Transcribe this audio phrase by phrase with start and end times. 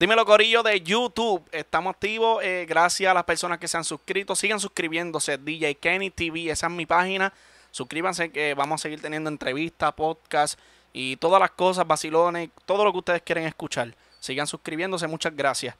[0.00, 1.42] Dímelo, Corillo de YouTube.
[1.50, 2.40] Estamos activos.
[2.44, 4.36] eh, gracias a las personas que se han suscrito.
[4.36, 5.38] Sigan suscribiéndose.
[5.38, 6.52] DJ Kenny TV.
[6.52, 7.32] Esa es mi página.
[7.72, 10.56] Suscríbanse que vamos a seguir teniendo entrevistas, podcasts
[10.92, 13.92] y todas las cosas, vacilones, todo lo que ustedes quieren escuchar.
[14.20, 15.08] Sigan suscribiéndose.
[15.08, 15.74] Muchas gracias.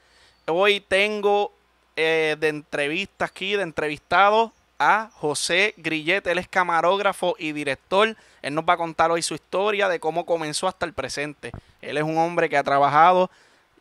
[0.48, 1.53] Hoy tengo
[1.95, 4.50] eh, de entrevistas aquí, de entrevistados
[4.80, 6.27] a José Grillet.
[6.27, 8.16] Él es camarógrafo y director.
[8.43, 11.53] Él nos va a contar hoy su historia de cómo comenzó hasta el presente.
[11.80, 13.30] Él es un hombre que ha trabajado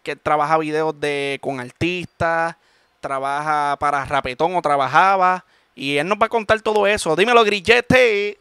[0.08, 2.56] que trabaja videos de con artistas,
[3.02, 5.44] trabaja para Rapetón o trabajaba.
[5.76, 7.14] Y él nos va a contar todo eso.
[7.18, 8.38] Dímelo, Grillete.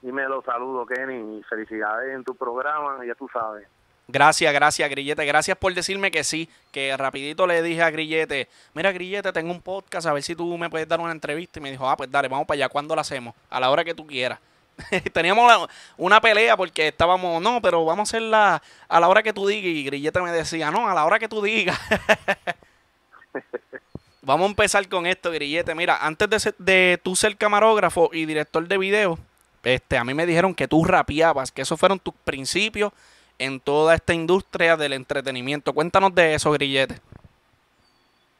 [0.00, 3.68] Dímelo, saludo, Kenny, y felicidades en tu programa, ya tú sabes.
[4.08, 5.26] Gracias, gracias, Grillete.
[5.26, 6.48] Gracias por decirme que sí.
[6.72, 10.56] Que rapidito le dije a Grillete, mira, Grillete, tengo un podcast, a ver si tú
[10.56, 11.58] me puedes dar una entrevista.
[11.58, 12.68] Y me dijo, ah, pues dale, vamos para allá.
[12.70, 13.34] ¿Cuándo la hacemos?
[13.50, 14.40] A la hora que tú quieras.
[15.12, 19.46] Teníamos una pelea porque estábamos, no, pero vamos a hacerla a la hora que tú
[19.46, 19.66] digas.
[19.66, 21.78] Y Grillete me decía, no, a la hora que tú digas.
[24.22, 25.74] vamos a empezar con esto, Grillete.
[25.74, 29.18] Mira, antes de, ser- de tú ser camarógrafo y director de video,
[29.62, 32.92] este, a mí me dijeron que tú rapeabas, que esos fueron tus principios
[33.38, 35.72] en toda esta industria del entretenimiento.
[35.72, 36.94] Cuéntanos de eso, Grillete.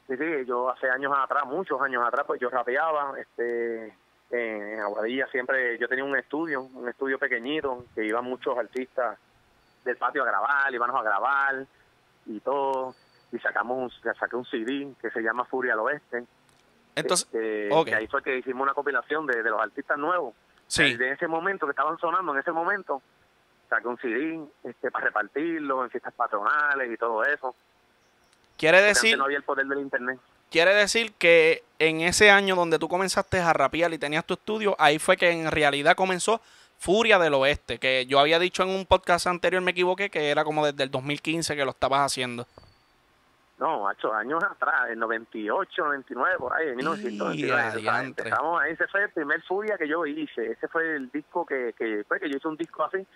[0.08, 3.94] Sí, sí, yo hace años atrás, muchos años atrás, pues yo rapeaba, este,
[4.32, 9.18] en Aguadilla siempre, yo tenía un estudio, un estudio pequeñito, que iban muchos artistas
[9.84, 11.66] del patio a grabar, íbamos a grabar
[12.26, 12.94] y todo,
[13.30, 16.24] y sacamos un, saqué un CD que se llama Furia al Oeste,
[16.94, 20.34] Entonces, este, que ahí fue que hicimos una compilación de, de los artistas nuevos,
[20.66, 20.96] sí.
[20.96, 23.02] de ese momento que estaban sonando en ese momento,
[23.68, 27.54] saqué un CD este, para repartirlo en fiestas patronales y todo eso.
[28.56, 30.18] Quiere decir, antes no había el poder del internet.
[30.52, 34.76] Quiere decir que en ese año donde tú comenzaste a rapear y tenías tu estudio,
[34.78, 36.40] ahí fue que en realidad comenzó
[36.78, 40.44] Furia del Oeste, que yo había dicho en un podcast anterior, me equivoqué, que era
[40.44, 42.46] como desde el 2015 que lo estabas haciendo.
[43.58, 47.38] No, macho, años atrás, en 98, 99, por ahí, en 1999.
[47.38, 48.24] Y o sea, adiantre.
[48.28, 50.50] empezamos ahí, ese fue el primer Furia que yo hice.
[50.50, 53.06] Ese fue el disco que, que, pues, que yo hice un disco así.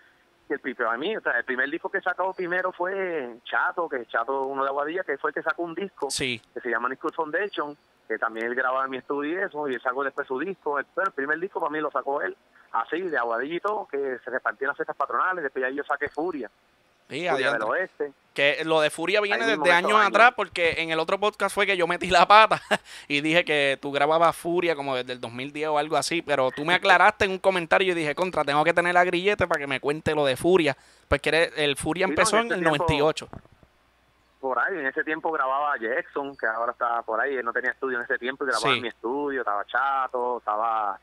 [0.49, 3.89] Y el primero a mí, o sea, el primer disco que sacó primero fue Chato,
[3.89, 6.41] que es Chato, uno de Aguadilla, que fue el que sacó un disco Sí.
[6.55, 7.77] que se llama Nicole Foundation,
[8.07, 10.79] que también él grababa en mi estudio y eso, y él sacó después su disco.
[10.79, 12.37] El, el primer disco para mí lo sacó él,
[12.73, 15.83] así, de Aguadilla y todo, que se repartía en las fiestas patronales, después ya yo
[15.83, 16.49] saqué Furia,
[17.09, 17.69] Sí, Furia del adiantre.
[17.69, 18.13] Oeste.
[18.35, 21.75] Que lo de Furia viene desde años atrás, porque en el otro podcast fue que
[21.77, 22.61] yo metí la pata
[23.09, 26.63] y dije que tú grababas Furia como desde el 2010 o algo así, pero tú
[26.65, 29.67] me aclaraste en un comentario y dije, contra, tengo que tener la grillete para que
[29.67, 30.77] me cuente lo de Furia.
[31.09, 33.29] Pues que el Furia Sí, no, empezó en en el tiempo- 98.
[34.41, 34.75] por ahí.
[34.79, 37.35] En ese tiempo grababa Jackson, que ahora está por ahí.
[37.37, 38.77] Él no tenía estudio en ese tiempo y grababa Sí.
[38.77, 39.41] en mi estudio.
[39.41, 40.99] Estaba Chato, estaba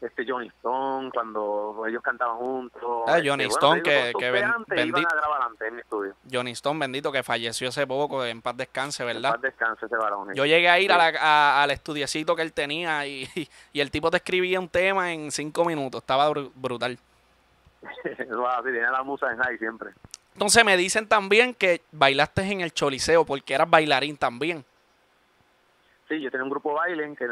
[0.00, 2.82] este Johnny Stone cuando ellos cantaban juntos.
[3.06, 5.08] Ah, Este, Johnny bueno, Stone, digo, que- que ben- bendito.
[5.08, 6.14] a grabar antes en mi estudio.
[6.30, 9.32] Johnny Stone, bendito, que falleció hace poco, en paz descanse, En ¿verdad?
[9.32, 10.34] paz descanse ese varón.
[10.34, 13.26] Yo llegué a ir a la- a- al estudiecito que él tenía y,
[13.72, 16.02] y el tipo te escribía un tema en cinco minutos.
[16.02, 16.98] Estaba bru- brutal.
[18.04, 19.90] Así, tenía la musa en high siempre.
[20.34, 24.64] Entonces me dicen también que bailaste en el Choliseo porque eras bailarín también.
[26.08, 27.26] Sí, yo tenía un grupo baile, que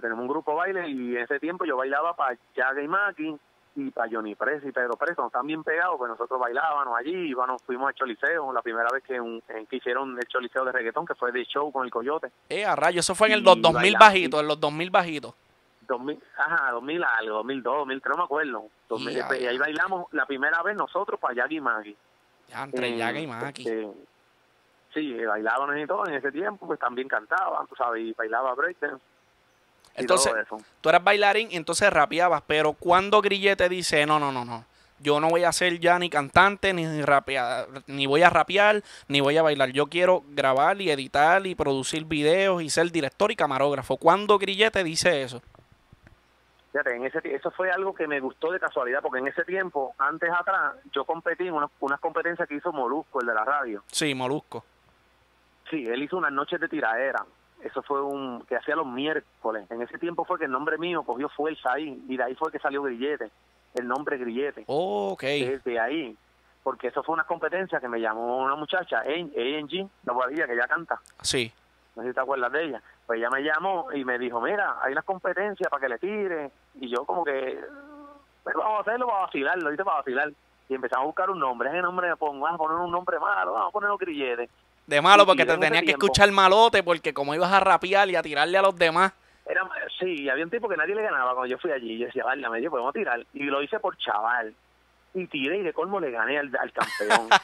[0.00, 3.36] tenemos un grupo baile y en ese tiempo yo bailaba para Jaga y Maki
[3.76, 7.56] y para Johnny Press y Pedro Press, estaban bien pegados, pues nosotros bailábamos allí, bueno,
[7.64, 11.06] fuimos al Choliseo, la primera vez que, un- en que hicieron el Choliseo de reggaetón,
[11.06, 12.32] que fue de show con el Coyote.
[12.48, 15.34] Eh, a rayo, eso fue en el los 2000 bailaba, bajitos, en los 2000 bajitos.
[15.86, 18.64] 2000, ajá, 2000 algo, 2002, 2003, no me acuerdo.
[18.88, 21.96] 2000, Ya, y ahí bailamos la primera vez nosotros para Jaga y Maki.
[22.48, 23.62] Ya, entre Eh, Yaga y Maki.
[23.62, 23.88] este,
[24.94, 28.54] sí, eh, bailábamos y todo en ese tiempo, pues también cantaban, tú sabes, y bailaba
[28.54, 29.02] breakdance.
[29.94, 30.32] Entonces,
[30.80, 34.64] tú eras bailarín y entonces rapeabas, pero cuando Grillete dice, no, no, no, no,
[35.00, 39.20] yo no voy a ser ya ni cantante, ni rapear, ni voy a rapear, ni
[39.20, 43.36] voy a bailar, yo quiero grabar y editar y producir videos y ser director y
[43.36, 43.96] camarógrafo.
[43.96, 45.42] ¿Cuándo Grillete dice eso?
[46.72, 49.94] Fíjate, en ese, eso fue algo que me gustó de casualidad, porque en ese tiempo,
[49.98, 53.82] antes atrás, yo competí en unas, unas competencias que hizo Molusco, el de la radio.
[53.90, 54.64] Sí, Molusco.
[55.70, 57.24] Sí, él hizo unas noches de tiraera.
[57.62, 59.68] Eso fue un que hacía los miércoles.
[59.70, 62.52] En ese tiempo fue que el nombre mío cogió fuerza ahí, y de ahí fue
[62.52, 63.30] que salió Grillete,
[63.74, 64.64] el nombre Grillete.
[64.66, 65.22] ok.
[65.22, 66.16] Desde ahí,
[66.62, 70.68] porque eso fue una competencia que me llamó una muchacha, ANG, la guardia que ella
[70.68, 71.00] canta.
[71.22, 71.52] Sí.
[71.96, 74.76] no sé si te acuerdas de ella, pues ella me llamó y me dijo, mira,
[74.80, 77.58] hay unas competencias para que le tire, y yo como que,
[78.44, 80.32] pues vamos a hacerlo para vacilar, lo hice para vacilar,
[80.68, 83.18] y empezamos a buscar un nombre, ese nombre me pongo, vamos a poner un nombre
[83.18, 84.48] malo, vamos a poner un grillete,
[84.88, 88.16] De malo porque te ese tenía que escuchar malote porque como ibas a rapear y
[88.16, 89.12] a tirarle a los demás.
[89.46, 89.68] era,
[90.00, 92.48] sí, había un tipo que nadie le ganaba cuando yo fui allí, yo decía, vale,
[92.48, 94.54] me dio, podemos tirar, y lo hice por chaval,
[95.12, 97.28] y tiré y de colmo le gané al, al campeón.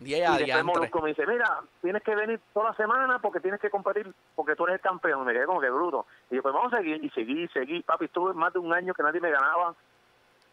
[0.00, 0.64] Y después.
[0.64, 4.54] Molusco me dice, mira, tienes que venir toda la semana porque tienes que competir, porque
[4.54, 5.24] tú eres el campeón.
[5.24, 6.06] Me quedé como que bruto.
[6.30, 7.02] Y yo, pues vamos a seguir.
[7.02, 7.82] Y seguí, seguí.
[7.82, 9.74] Papi, estuve más de un año que nadie me ganaba.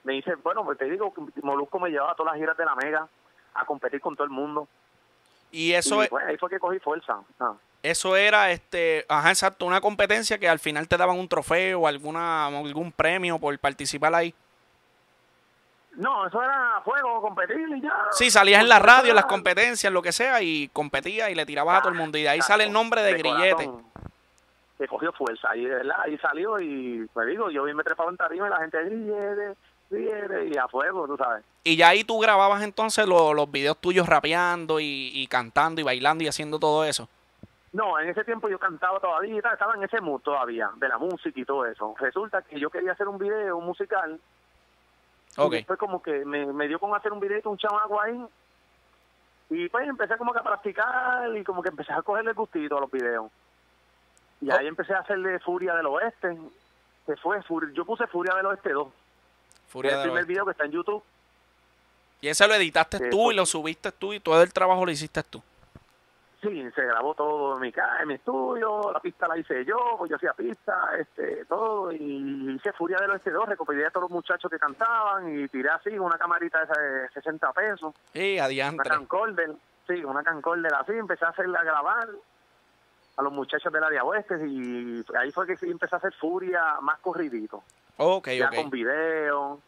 [0.04, 1.14] Me dice, bueno, pues te digo,
[1.44, 3.08] Molusco me llevaba a todas las giras de la Mega
[3.54, 4.68] a competir con todo el mundo.
[5.51, 7.19] Y eso, y es- pues, ahí fue que cogí fuerza.
[7.39, 7.53] Ah.
[7.83, 11.88] eso era, este, ajá, exacto, una competencia que al final te daban un trofeo o
[11.88, 14.33] alguna, algún premio por participar ahí.
[15.95, 17.92] No, eso era juego, competir y ya.
[18.12, 21.45] Sí, salías en la radio, en las competencias, lo que sea, y competías y le
[21.45, 22.18] tirabas a todo el mundo.
[22.18, 23.65] Y de ahí sale el nombre de, Grillete.
[23.65, 23.86] corazón,
[24.77, 28.48] Que cogió fuerza y de ahí salió y me digo, yo me trepaba en tarima
[28.48, 29.56] y la gente grillete,
[29.92, 31.44] y a fuego, tú sabes.
[31.64, 35.84] Y ya ahí tú grababas entonces lo- los videos tuyos rapeando y, y cantando y
[35.84, 37.08] bailando y haciendo todo eso.
[37.74, 40.88] No, en ese tiempo yo cantaba todavía, y tal, estaba en ese mood todavía, de
[40.90, 41.94] la música y todo eso.
[42.00, 44.20] Resulta que yo quería hacer un video musical
[45.38, 45.54] Ok.
[45.54, 48.22] y después como que me, me dio con hacer un video con un chamaco ahí
[49.50, 52.82] y pues empecé como que a practicar y como que empecé a cogerle gustito a
[52.82, 53.32] los videos.
[54.42, 54.56] Y Oh.
[54.58, 56.38] ahí empecé a hacerle Furia del Oeste,
[57.06, 58.88] que fue, Fur- yo puse Furia del Oeste 2,
[59.72, 61.04] Furia es el primer video que está en YouTube.
[62.20, 64.92] Y ese lo editaste Sí, tú y lo subiste tú y todo el trabajo lo
[64.92, 65.42] hiciste tú.
[66.42, 69.78] Sí, se grabó todo en mi casa, en mi estudio, la pista la hice yo,
[70.00, 74.06] pues yo hacía pista, este, todo, y hice Furia del Oeste 2, recopilé a todos
[74.06, 78.46] los muchachos que cantaban y tiré así una camarita esa de 60 pesos, Y una
[78.46, 78.90] adiantre.
[78.90, 79.52] camcorder,
[79.88, 82.10] sí, una camcorder así, empecé a hacerla a grabar
[83.18, 86.80] a los muchachos del área oeste y ahí fue que sí empecé a hacer Furia
[86.82, 87.64] más corridito,
[88.03, 88.56] Ok, ya ok.
[88.56, 89.59] con video,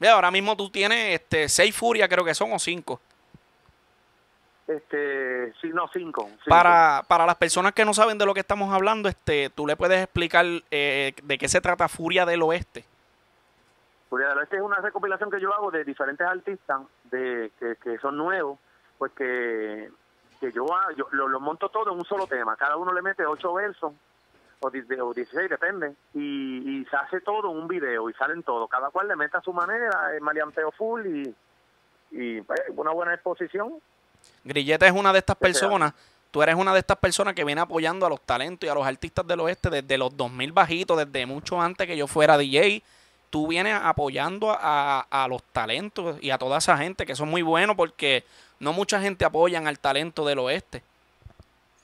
[0.00, 3.00] Ve, ahora mismo tú tienes este seis furias, creo que son, o cinco.
[4.66, 6.26] este, sí, no, cinco.
[6.28, 6.44] cinco.
[6.48, 9.76] Para, para las personas que no saben de lo que estamos hablando, este, tú le
[9.76, 12.84] puedes explicar eh, de qué se trata Furia del Oeste.
[14.10, 17.98] Furia del Oeste es una recopilación que yo hago de diferentes artistas de que, que
[17.98, 18.58] son nuevos,
[18.98, 19.88] pues que,
[20.40, 20.66] que yo,
[20.96, 22.56] yo lo, lo monto todo en un solo tema.
[22.56, 23.92] Cada uno le mete ocho versos
[24.62, 28.14] o, di- de- o 16, depende, y, y se hace todo en un video y
[28.14, 28.68] salen todos.
[28.70, 31.34] Cada cual le mete a su manera, el maleanteo full y,
[32.12, 33.74] y pues, una buena exposición.
[34.44, 35.46] Grillete es una de estas sea.
[35.46, 35.94] personas.
[36.30, 38.86] Tú eres una de estas personas que viene apoyando a los talentos y a los
[38.86, 42.82] artistas del oeste desde los 2000 bajitos, desde mucho antes que yo fuera DJ.
[43.28, 47.42] Tú vienes apoyando a, a los talentos y a toda esa gente que son muy
[47.42, 48.24] buenos porque
[48.60, 50.82] no mucha gente apoyan al talento del oeste.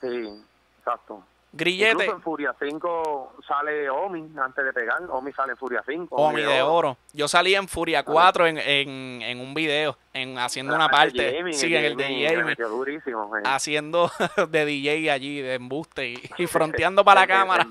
[0.01, 0.43] Sí,
[0.79, 1.23] exacto.
[1.51, 5.01] Grillete, Incluso en Furia 5 sale Omi antes de pegar.
[5.09, 6.15] Omi sale en Furia 5.
[6.15, 6.95] Omi de oro.
[7.13, 11.35] Yo salí en Furia 4 en, en, en un video, en haciendo una Ah, parte.
[11.37, 13.35] Jamie, sí, en el de Jamie, metió durísimo.
[13.37, 13.41] eh.
[13.45, 14.11] Haciendo
[14.49, 17.67] de DJ allí, de embuste y, y fronteando para la cámara.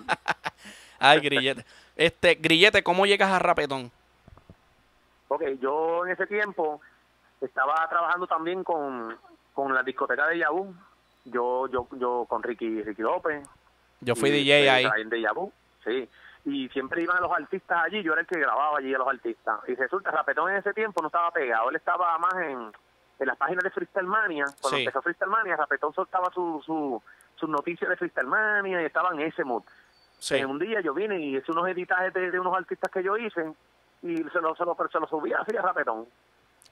[0.99, 1.65] Ay, Grillete.
[1.95, 3.93] Este, Grillete, ¿cómo llegas a Rapetón?
[5.29, 6.81] Ok, yo en ese tiempo
[7.41, 9.17] estaba trabajando también con,
[9.55, 10.75] con la discoteca de Yabú.
[11.27, 13.47] Yo, yo, yo con Ricky, Ricky López.
[14.01, 14.87] Yo fui y, DJ ahí.
[15.01, 15.53] En de Yabú,
[15.85, 16.09] sí.
[16.45, 19.61] Y siempre iban los artistas allí, yo era el que grababa allí a los artistas.
[19.69, 22.73] Y resulta, Rapetón en ese tiempo no estaba pegado, él estaba más en,
[23.19, 24.45] en las páginas de Freestyle Mania.
[24.61, 24.85] Cuando Sí.
[24.85, 27.03] empezó Freestyle Mania, Rapetón soltaba su, su,
[27.35, 29.63] sus noticias de Freestyle Mania y estaba en ese mood.
[30.19, 30.37] Sí.
[30.37, 33.17] Eh, un día yo vine y hice unos editajes de, de unos artistas que yo
[33.17, 33.53] hice
[34.03, 36.07] y se lo, se lo, se lo subí así a Rapetón.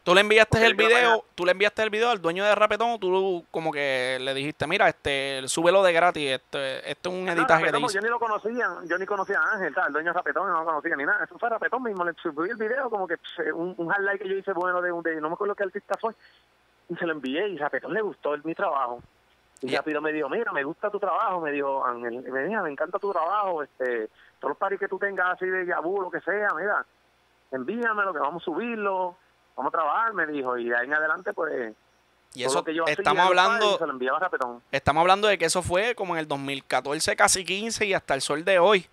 [0.07, 3.45] ¿Tú le enviaste el video, tú le enviaste el video al dueño de Rapetón tú
[3.51, 7.65] como que le dijiste, mira, este, súbelo de gratis, este, esto es un No, editaje
[7.65, 7.95] que te Rapetón, hice.
[7.95, 10.61] yo ni lo conocía, yo ni conocía a Ángel, tal, el dueño de Rapetón, no
[10.61, 11.25] lo conocía ni nada.
[11.25, 14.29] Eso fue Rapetón mismo, le subí el video como que pff, un, un highlight que
[14.29, 16.15] yo hice bueno de un de, no me acuerdo qué artista fue,
[16.89, 19.01] y se lo envié y Rapetón le gustó el- mi trabajo.
[19.61, 19.79] Y Ya.
[19.79, 23.01] rápido me dijo, mira, me gusta tu trabajo, me dijo Ángel, me dijo, me encanta
[23.01, 24.07] tu trabajo, este,
[24.39, 26.87] todos los paris que tú tengas así de Yabú, lo que sea, mira,
[27.51, 29.17] envíamelo, que vamos a subirlo,
[29.57, 31.75] vamos a trabajar, me dijo, y de ahí en adelante, pues,
[32.35, 35.95] Y eso, que yo estamos hablando, se lo a estamos hablando de que eso fue
[35.95, 38.87] como en el 2014, casi 15 y hasta el sol de hoy.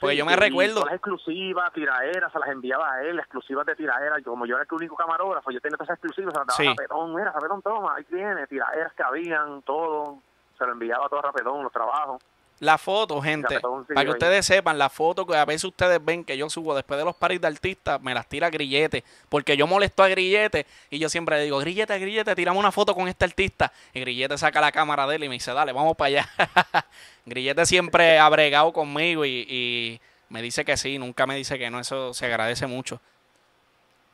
[0.00, 0.84] Pues Sí, yo me recuerdo.
[0.84, 4.22] las exclusivas, tiraderas, se las enviaba a él, exclusivas de tiraderas.
[4.22, 6.66] Como yo era el único camarógrafo, yo tenía todas esas exclusivas, se las daba Sí.
[6.66, 7.14] a Rapetón.
[7.14, 10.18] Mira, Rapetón, toma, ahí tiene, tiraderas que habían, todo.
[10.58, 12.22] Se lo enviaba todo a Rapetón, los trabajos.
[12.58, 16.38] La foto, gente, para que ustedes sepan, la foto que a veces ustedes ven que
[16.38, 20.02] yo subo después de los paris de artistas, me las tira Grillete, porque yo molesto
[20.02, 23.70] a Grillete y yo siempre le digo, Grillete, Grillete, tirame una foto con este artista.
[23.92, 26.28] Y Grillete saca la cámara de él y me dice, dale, vamos para allá.
[27.26, 31.68] Grillete siempre ha bregado conmigo y, y me dice que sí, nunca me dice que
[31.70, 33.00] no, eso se agradece mucho.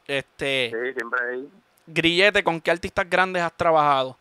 [0.09, 1.49] Este, Sí, siempre ahí.
[1.87, 4.17] Grillete, ¿con qué artistas grandes has trabajado?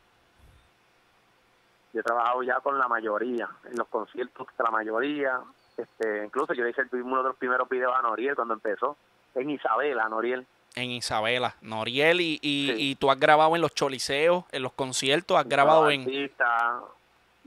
[1.93, 5.39] Yo he trabajado ya con la mayoría, en los conciertos, la mayoría.
[5.77, 8.98] este Incluso yo le hice el- uno de los primeros videos a Noriel cuando empezó,
[9.36, 10.45] en Isabela, a Noriel.
[10.75, 15.48] En Isabela, Noriel, y, y, tú has grabado en los choliseos, en los conciertos, has
[15.48, 16.03] grabado en...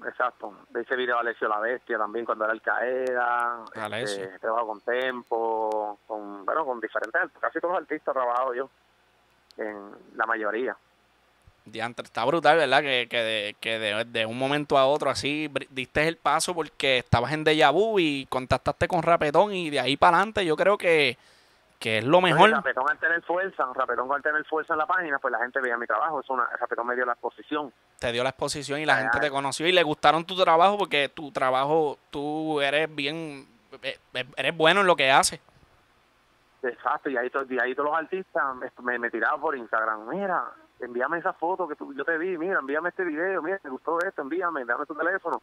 [0.05, 0.53] Exacto.
[0.71, 3.65] De ese video Alessio La Bestia también cuando era el Caeda.
[4.05, 8.55] Este, he trabajado con Tempo, con, bueno, con diferentes, casi todos los artistas he trabajado
[8.55, 8.69] yo,
[9.57, 10.77] en la mayoría.
[11.65, 12.83] Diantre, está brutal, ¿verdad?
[12.83, 17.33] Que, que, de, que de, un momento a otro así diste el paso porque estabas
[17.33, 21.17] en Deja Vu y contactaste con Rapetón y de ahí para adelante yo creo que,
[21.79, 22.51] que es lo mejor.
[22.51, 25.79] Rapetón al tener fuerza, Rapetón al tener fuerza en la página, pues la gente veía
[25.79, 27.73] mi trabajo, eso una, Rapetón me dio la exposición.
[27.99, 31.09] Te dio la exposición y la gente te conoció y le gustaron tu trabajo porque
[31.09, 33.49] tu trabajo, tú eres bien,
[33.83, 35.41] eh, eh, eres bueno en lo que haces.
[36.63, 38.43] Exacto, y ahí, y ahí todos los artistas
[38.83, 40.45] me, me tiraban por Instagram, mira,
[40.81, 44.23] envíame esa foto que yo te vi, mira, envíame este video, mira, me gustó esto,
[44.23, 45.43] envíame, dame tu teléfono.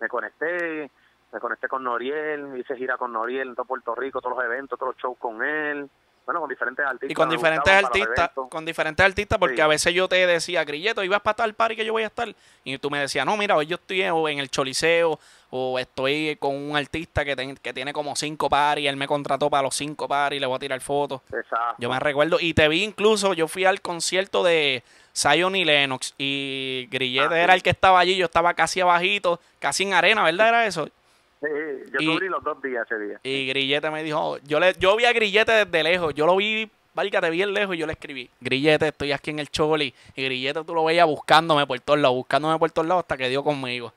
[0.00, 0.90] Me conecté,
[1.32, 4.78] me conecté con Noriel, hice gira con Noriel en todo Puerto Rico, todos los eventos,
[4.78, 5.90] todos los shows con él.
[6.30, 7.10] Bueno, con diferentes artistas.
[7.10, 11.20] Y con diferentes artistas, con diferentes artistas, porque a veces yo te decía, Grilleto, ibas
[11.22, 12.32] para tal party que yo voy a estar.
[12.62, 15.18] Y tú me decías, no, mira, hoy yo estoy en el Choliseo,
[15.50, 19.64] o estoy con un artista que, que tiene como cinco paris, él me contrató para
[19.64, 21.20] los cinco paris, le voy a tirar fotos.
[21.32, 21.74] Exacto.
[21.78, 26.14] Yo me recuerdo, y te vi incluso, yo fui al concierto de Zion y Lennox,
[26.16, 30.22] y Grillete ah, era el que estaba allí, yo estaba casi abajito, casi en arena,
[30.22, 30.48] ¿verdad?
[30.50, 30.88] Era eso.
[31.40, 31.46] Sí,
[31.92, 33.20] yo cubrí los dos días ese día.
[33.22, 36.70] Y Grillete me dijo, yo le, yo vi a Grillete desde lejos, yo lo vi,
[36.94, 39.94] valga, te bien lejos y yo le escribí, Grillete, estoy aquí en el Choli.
[40.14, 43.28] Y Grillete tú lo veías buscándome por todos lados, buscándome por todos lados hasta que
[43.28, 43.92] dio conmigo.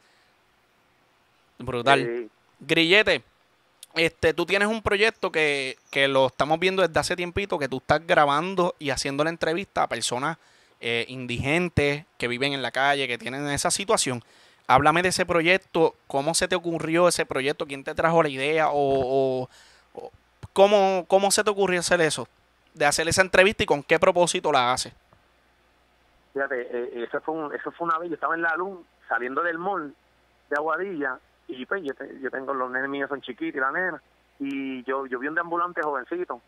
[1.59, 2.29] Brutal.
[2.61, 3.23] Grillete,
[3.95, 7.77] este, tú tienes un proyecto que, que, lo estamos viendo desde hace tiempito, que tú
[7.77, 10.37] estás grabando y haciendo la entrevista a personas
[10.79, 14.23] eh, indigentes que viven en la calle, que tienen esa situación.
[14.67, 18.67] Háblame de ese proyecto, cómo se te ocurrió ese proyecto, quién te trajo la idea
[18.71, 19.49] o,
[20.53, 22.27] cómo, cómo se te ocurrió hacer eso,
[22.73, 24.93] de hacer esa entrevista y con qué propósito la haces.
[26.33, 29.57] Fíjate, eh, eso, fue eso fue una vez, yo estaba en la luz saliendo del
[29.57, 29.93] mall
[30.49, 34.01] de Aguadilla y pues yo, tengo los nenes míos son chiquitos y la nena
[34.39, 36.41] y yo yo vi un ambulante jovencito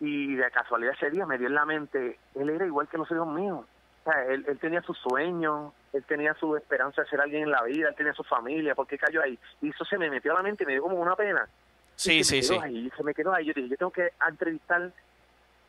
[0.00, 3.10] y de casualidad ese día me dio en la mente él era igual que los
[3.10, 3.64] hijos míos.
[4.04, 7.50] O sea, él, él tenía sus sueños él tenía su esperanza de ser alguien en
[7.50, 9.38] la vida, él tenía su familia, ¿por qué cayó ahí?
[9.60, 11.48] Y eso se me metió a la mente y me dio como una pena.
[11.96, 12.58] Sí, sí, sí.
[12.62, 13.46] Ahí, se me quedó ahí.
[13.46, 14.92] Yo dije, yo tengo que entrevistar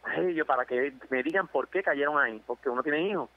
[0.03, 3.29] a ellos para que me digan por qué cayeron ahí, porque uno tiene hijos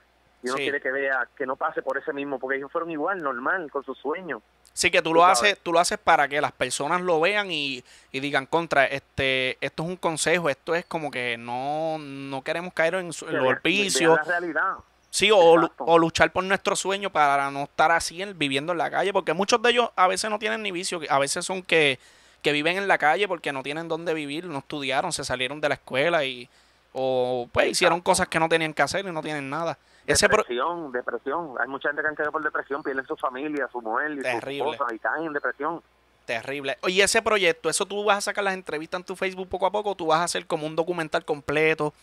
[0.42, 3.22] y uno quiere que vea que no pase por ese mismo, porque ellos fueron igual,
[3.22, 4.42] normal, con sus sueños.
[4.74, 7.82] Sí, que tú lo haces, tú lo haces para que las personas lo vean y,
[8.12, 12.74] y, digan contra, este, esto es un consejo, esto es como que no, no queremos
[12.74, 14.74] caer en, en la realidad.
[15.14, 19.32] Sí, o, luchar por nuestro sueño para no estar así viviendo en la calle, porque
[19.32, 22.00] muchos de ellos a veces no tienen ni vicio, a veces son que,
[22.42, 25.68] que viven en la calle porque no tienen dónde vivir, no estudiaron, se salieron de
[25.68, 26.48] la escuela y
[26.92, 29.78] o pues hicieron cosas que no tenían que hacer y no tienen nada.
[30.04, 31.54] Depresión, depresión.
[31.60, 34.64] Hay mucha gente que han quedado por depresión, pierden su familia, su mujer y Terrible.
[34.70, 35.80] sus cosas y caen en depresión.
[36.24, 36.76] Terrible.
[36.88, 39.70] Y ese proyecto, ¿eso tú vas a sacar las entrevistas en tu Facebook poco a
[39.70, 41.94] poco o tú vas a hacer como un documental completo?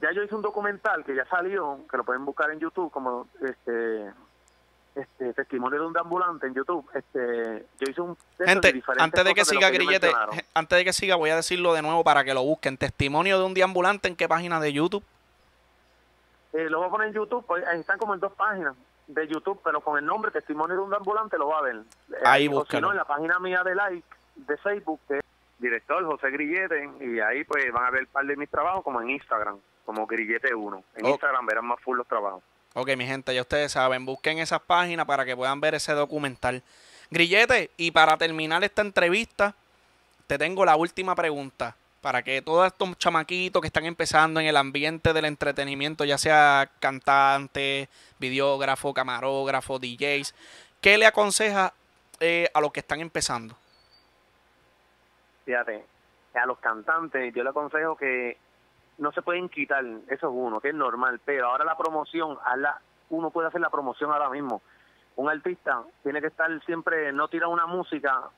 [0.00, 3.28] Ya yo hice un documental que ya salió, que lo pueden buscar en YouTube como
[3.40, 4.12] este
[4.94, 6.88] este testimonio de un ambulante en YouTube.
[6.94, 10.10] Este, yo hice un Gente, antes de que siga Grillete,
[10.54, 12.78] antes de que siga voy a decirlo de nuevo para que lo busquen.
[12.78, 15.04] Testimonio de un deambulante en qué página de YouTube?
[16.54, 18.74] Eh, lo voy a poner en YouTube, pues, están como en dos páginas
[19.06, 21.82] de YouTube, pero con el nombre Testimonio de un ambulante lo va a ver.
[22.24, 25.20] Ahí eh, Si no, en la página mía de like de Facebook, que
[25.58, 29.02] director José Grillete, y ahí pues van a ver un par de mis trabajos como
[29.02, 30.82] en Instagram como Grillete1.
[30.96, 32.42] En Instagram verán más full los trabajos.
[32.74, 36.62] Ok, mi gente, ya ustedes saben, busquen esas páginas para que puedan ver ese documental.
[37.10, 39.54] Grillete, y para terminar esta entrevista,
[40.26, 41.74] te tengo la última pregunta.
[42.02, 46.70] Para que todos estos chamaquitos que están empezando en el ambiente del entretenimiento, ya sea
[46.78, 47.88] cantante,
[48.18, 50.34] videógrafo, camarógrafo, DJs,
[50.80, 51.72] ¿qué le aconseja
[52.20, 53.56] eh, a los que están empezando?
[55.46, 55.84] Fíjate,
[56.34, 58.36] a los cantantes yo le aconsejo que
[58.98, 62.38] no se pueden quitar, eso es uno, que es normal, pero ahora la promoción,
[63.10, 64.62] uno puede hacer la promoción ahora mismo.
[65.16, 68.30] Un artista tiene que estar siempre, no tirar una música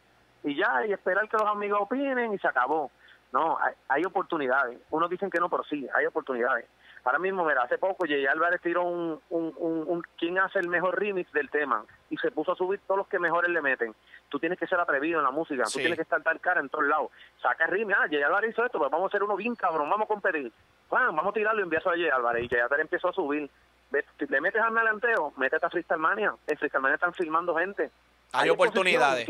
[0.45, 2.91] y ya, y esperar que los amigos opinen y se acabó.
[3.33, 4.81] No, hay, oportunidades.
[4.91, 6.67] Unos dicen que no, pero sí, hay oportunidades.
[7.09, 11.01] Ahora mismo, mira, hace poco Jay Álvarez tiró un, un, un, quién hace el mejor
[11.01, 13.95] remix del tema y se puso a subir todos los que mejores le meten.
[14.29, 16.69] Tú tienes que ser atrevido en la música, tú tienes que estar tal cara en
[16.69, 17.11] todos lados.
[17.41, 19.89] Saca el remix, ah, Jay Álvarez hizo esto, pues vamos a hacer uno bien cabrón,
[19.89, 20.53] vamos a competir.
[20.91, 22.45] vamos a tirarlo y envíaselo a Jay Álvarez.
[22.45, 23.51] Y Jay Álvarez empezó a subir.
[24.19, 26.35] Le metes al melanteo, métete a Freestyle Mania.
[26.47, 27.91] En Freestyle Mania están filmando gente.
[28.35, 29.27] Hay, oportunidades.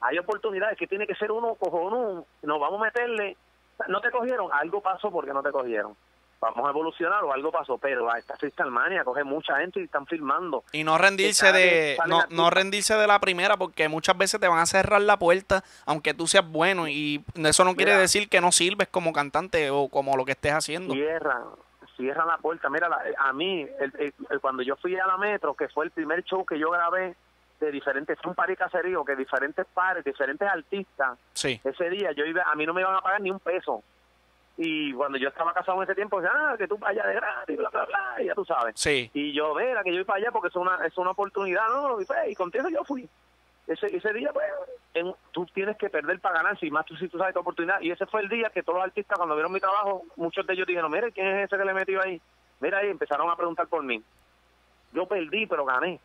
[0.00, 2.24] Hay oportunidades que tiene que ser uno cojonudo.
[2.40, 3.36] Nos vamos a meterle
[3.88, 5.96] no te cogieron, algo pasó porque no te cogieron.
[6.40, 9.84] Vamos a evolucionar o algo pasó, pero a esta Freestyle Mania coge mucha gente y
[9.84, 10.64] están filmando.
[10.72, 14.58] Y no rendirse de no, no rendirse de la primera porque muchas veces te van
[14.58, 18.52] a cerrar la puerta aunque tú seas bueno y eso no quiere decir que no
[18.52, 20.94] sirves como cantante o como lo que estés haciendo.
[20.94, 21.42] Cierra,
[21.96, 22.68] cierra la puerta.
[22.68, 22.88] Mira,
[23.18, 23.66] a mí,
[24.40, 27.14] cuando yo fui a la Metro, que fue el primer show que yo grabé,
[27.60, 31.60] de diferentes, fue un par caserío, que diferentes pares, diferentes artistas, sí.
[31.64, 33.82] ese día yo iba, a mí no me iban a pagar ni un peso.
[34.58, 37.56] Y cuando yo estaba casado en ese tiempo, decía, ah, que tú vayas de gratis,
[37.56, 38.74] bla, bla, bla, y ya tú sabes.
[38.76, 39.10] Sí.
[39.12, 42.00] Y yo, mira, que yo iba para allá porque es una, es una oportunidad, ¿no?
[42.00, 43.06] Y, pues, y contigo yo fui.
[43.66, 44.46] Ese, ese día, pues,
[45.32, 47.80] tú tienes que perder para ganar, si más tú, si tú sabes tu oportunidad.
[47.80, 50.54] Y ese fue el día que todos los artistas, cuando vieron mi trabajo, muchos de
[50.54, 52.20] ellos dijeron, mire, ¿quién es ese que le metió ahí?
[52.60, 54.02] Mira ahí, empezaron a preguntar por mí.
[54.92, 56.00] Yo perdí, pero gané.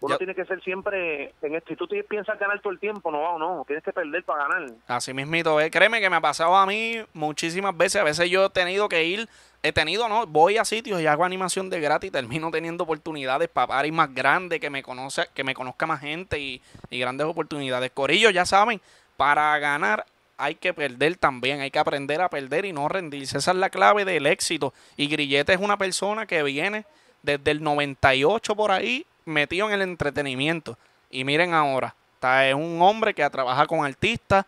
[0.00, 1.68] Uno tiene que ser siempre en esto.
[1.68, 4.70] Si tú piensas ganar todo el tiempo, no, no, tienes que perder para ganar.
[4.86, 5.70] Así mismito, eh.
[5.70, 8.00] créeme que me ha pasado a mí muchísimas veces.
[8.00, 9.28] A veces yo he tenido que ir,
[9.62, 13.48] he tenido, no, voy a sitios y hago animación de gratis y termino teniendo oportunidades
[13.48, 17.26] para ir más grandes, que me conoce, que me conozca más gente y, y grandes
[17.26, 17.90] oportunidades.
[17.90, 18.80] Corillo, ya saben,
[19.18, 20.06] para ganar
[20.38, 23.36] hay que perder también, hay que aprender a perder y no rendirse.
[23.36, 24.72] Esa es la clave del éxito.
[24.96, 26.86] Y Grillete es una persona que viene
[27.22, 30.76] desde el 98 por ahí metido en el entretenimiento.
[31.10, 34.46] Y miren ahora, está, es un hombre que trabaja con artistas,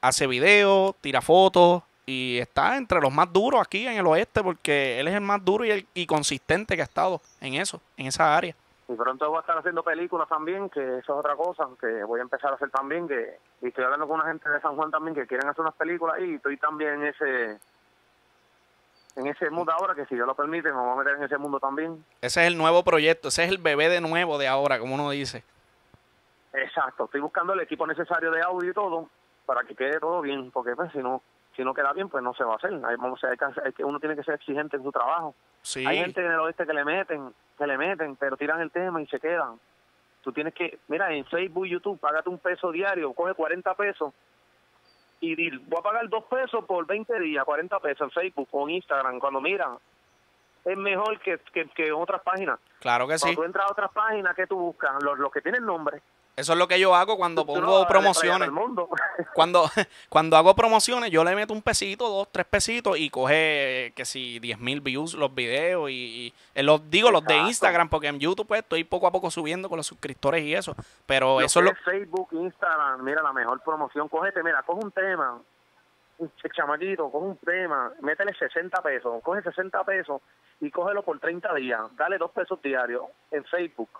[0.00, 4.98] hace videos, tira fotos y está entre los más duros aquí en el oeste porque
[4.98, 8.06] él es el más duro y, el, y consistente que ha estado en eso, en
[8.06, 8.54] esa área.
[8.88, 12.18] Y pronto voy a estar haciendo películas también, que eso es otra cosa, que voy
[12.18, 14.90] a empezar a hacer también, que y estoy hablando con una gente de San Juan
[14.90, 17.58] también que quieren hacer unas películas y estoy también en ese
[19.16, 21.38] en ese mundo ahora, que si Dios lo permite, me vamos a meter en ese
[21.38, 22.04] mundo también.
[22.20, 25.10] Ese es el nuevo proyecto, ese es el bebé de nuevo de ahora, como uno
[25.10, 25.44] dice.
[26.52, 29.08] Exacto, estoy buscando el equipo necesario de audio y todo
[29.46, 31.22] para que quede todo bien, porque pues si no
[31.56, 32.72] si no queda bien, pues no se va a hacer.
[32.72, 35.34] vamos a, hay que, uno tiene que ser exigente en su trabajo.
[35.60, 35.84] Sí.
[35.86, 39.02] Hay gente en el oeste que le meten, que le meten, pero tiran el tema
[39.02, 39.60] y se quedan.
[40.22, 44.14] Tú tienes que, mira, en Facebook, YouTube, págate un peso diario, coge 40 pesos
[45.22, 48.74] y voy a pagar dos pesos por 20 días, 40 pesos en Facebook o en
[48.74, 49.78] Instagram, cuando miran,
[50.64, 52.58] es mejor que, que, que otras páginas.
[52.80, 53.22] Claro que sí.
[53.22, 55.00] Cuando tú entras a otras páginas, que tú buscas?
[55.02, 56.02] Los, los que tienen nombre.
[56.34, 58.50] Eso es lo que yo hago cuando pongo promociones.
[59.34, 59.64] Cuando,
[60.08, 64.38] cuando hago promociones, yo le meto un pesito, dos, tres pesitos y coge que si
[64.40, 68.46] diez mil views los videos y, eh, los digo los de Instagram porque en YouTube
[68.46, 70.74] pues estoy poco a poco subiendo con los suscriptores y eso.
[71.06, 74.08] Pero eso es lo Facebook, Instagram, mira la mejor promoción.
[74.08, 75.40] Cógete, mira, coge un tema,
[76.18, 80.20] un chamaquito, coge un tema, métele 60 pesos, coge 60 pesos
[80.60, 81.80] y cógelo por 30 días.
[81.96, 83.90] Dale dos pesos diarios en Facebook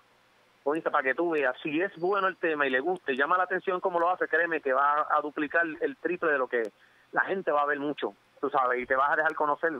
[0.65, 3.81] para que tú veas, si es bueno el tema y le guste, llama la atención
[3.81, 6.71] como lo hace, créeme que va a duplicar el triple de lo que
[7.11, 9.73] la gente va a ver mucho, tú sabes, y te vas a dejar conocer.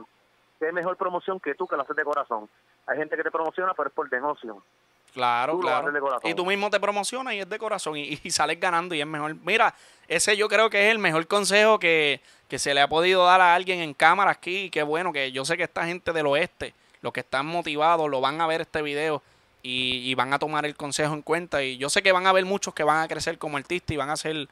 [0.59, 2.49] Qué mejor promoción que tú que lo haces de corazón.
[2.85, 4.61] Hay gente que te promociona, pero es por negocio.
[5.13, 5.91] Claro, claro.
[6.23, 9.35] Y tú mismo te promocionas y es de corazón y, sales ganando y es mejor.
[9.35, 9.73] Mira,
[10.07, 13.39] ese yo creo que es el mejor consejo que, que se le ha podido dar
[13.39, 14.69] a alguien en cámara aquí.
[14.69, 18.21] Qué bueno que yo sé que esta gente del oeste, los que están motivados, lo
[18.21, 19.21] van a ver este video
[19.65, 21.63] y, van a tomar el consejo en cuenta.
[21.63, 23.97] Y yo sé que van a haber muchos que van a crecer como artistas y
[23.97, 24.47] van a ser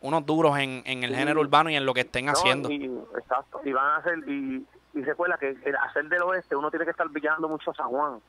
[0.00, 2.70] unos duros en, en el género urbano y en lo que estén haciendo.
[2.70, 2.84] Y,
[3.16, 6.92] exacto, y van a hacer, y, y recuerda que hacer del oeste uno tiene que
[6.92, 8.20] estar brillando mucho a San Juan,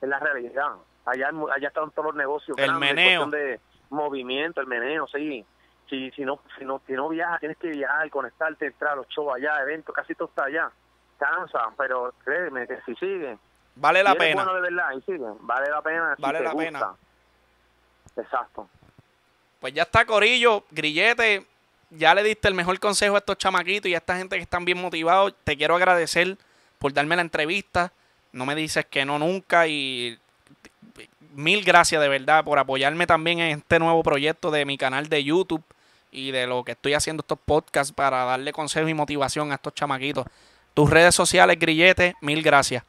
[0.00, 0.72] es la realidad.
[1.04, 2.56] Allá, allá están todos los negocios.
[2.58, 3.26] El meneo.
[3.26, 5.44] de movimiento, el meneo, sí.
[5.88, 9.08] Si, si, no, si, no, si no viajas, tienes que viajar, conectarte, entrar a los
[9.08, 10.70] shows allá, eventos, casi todo está allá.
[11.18, 13.38] Cansa, pero créeme que si sigue,
[13.74, 14.44] Vale la pena.
[14.44, 14.88] de verdad,
[15.40, 16.14] vale la pena.
[16.18, 16.94] Vale la pena.
[18.16, 18.68] Exacto.
[19.60, 21.46] Pues ya está, Corillo, Grillete.
[21.90, 24.64] Ya le diste el mejor consejo a estos chamaquitos y a esta gente que están
[24.64, 25.34] bien motivados.
[25.44, 26.36] Te quiero agradecer
[26.78, 27.92] por darme la entrevista.
[28.32, 30.18] No me dices que no nunca y
[31.34, 35.24] mil gracias de verdad por apoyarme también en este nuevo proyecto de mi canal de
[35.24, 35.62] YouTube
[36.10, 39.74] y de lo que estoy haciendo estos podcasts para darle consejo y motivación a estos
[39.74, 40.26] chamaquitos.
[40.74, 42.84] Tus redes sociales, Grillete, mil gracias.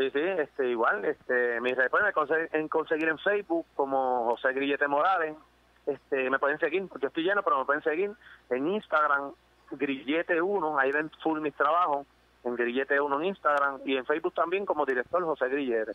[0.00, 2.06] Sí, sí, este, igual, este, mis redes pueden
[2.52, 5.36] en conseguir en Facebook como José Grillete Morales,
[5.84, 8.10] este, me pueden seguir, porque estoy lleno, pero me pueden seguir
[8.48, 9.32] en Instagram,
[9.72, 12.06] Grillete1, ahí ven full mis trabajos,
[12.44, 15.92] en Grillete1 en Instagram, y en Facebook también como director José Grillete.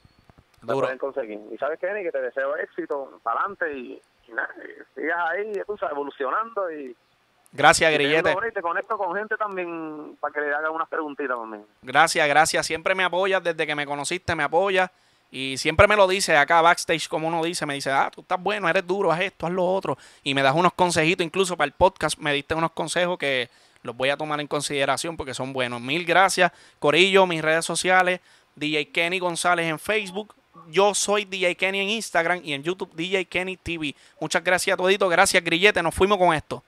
[0.62, 1.40] Me pueden conseguir.
[1.52, 4.00] Y sabes qué, que te deseo éxito, para adelante, y,
[4.94, 6.96] sigas ahí, tú sabes, evolucionando y
[7.56, 8.36] Gracias, Grillete.
[8.54, 11.66] te conecto con gente también para que le haga unas preguntitas también.
[11.82, 12.66] Gracias, gracias.
[12.66, 14.92] Siempre me apoyas desde que me conociste, me apoyas.
[15.32, 18.42] Y siempre me lo dice acá backstage, como uno dice, me dice, ah, tú estás
[18.42, 19.98] bueno, eres duro, haz esto, haz lo otro.
[20.24, 23.50] Y me das unos consejitos, incluso para el podcast, me diste unos consejos que
[23.82, 25.82] los voy a tomar en consideración porque son buenos.
[25.82, 28.20] Mil gracias, Corillo, mis redes sociales,
[28.56, 30.36] DJ Kenny González en Facebook.
[30.68, 33.96] Yo soy DJ Kenny en Instagram y en YouTube DJ Kenny TV.
[34.20, 35.10] Muchas gracias a todito.
[35.10, 35.82] Gracias, Grillete.
[35.84, 36.64] Nos fuimos con esto.